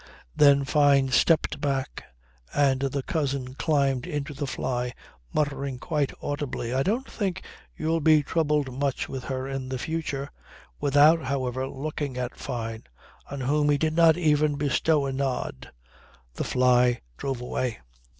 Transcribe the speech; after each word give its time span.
Then 0.35 0.65
Fyne 0.65 1.09
stepped 1.09 1.61
back 1.61 2.05
and 2.55 2.79
the 2.79 3.03
cousin 3.03 3.53
climbed 3.53 4.07
into 4.07 4.33
the 4.33 4.47
fly 4.47 4.93
muttering 5.31 5.77
quite 5.77 6.11
audibly: 6.23 6.73
"I 6.73 6.81
don't 6.81 7.07
think 7.07 7.43
you'll 7.77 7.99
be 8.01 8.23
troubled 8.23 8.73
much 8.73 9.07
with 9.07 9.25
her 9.25 9.47
in 9.47 9.69
the 9.69 9.77
future;" 9.77 10.31
without 10.79 11.25
however 11.25 11.67
looking 11.67 12.17
at 12.17 12.35
Fyne 12.35 12.85
on 13.29 13.41
whom 13.41 13.69
he 13.69 13.77
did 13.77 13.93
not 13.95 14.17
even 14.17 14.55
bestow 14.55 15.05
a 15.05 15.13
nod. 15.13 15.71
The 16.33 16.45
fly 16.45 17.01
drove 17.17 17.39
away. 17.39 17.77